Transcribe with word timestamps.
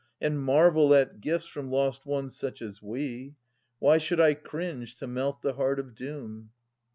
And 0.19 0.39
marvel 0.41 0.95
at 0.95 1.21
gifts 1.21 1.45
from 1.45 1.69
lost 1.69 2.07
ones 2.07 2.35
such 2.35 2.63
as 2.63 2.81
we. 2.81 3.35
Why 3.77 3.99
should 3.99 4.17
J 4.17 4.33
cringe 4.33 4.95
to 4.95 5.05
melt 5.05 5.43
the 5.43 5.53
heart 5.53 5.77
of 5.77 5.93
doom 5.93 6.49